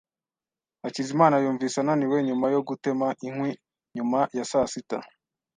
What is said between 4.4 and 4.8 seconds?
saa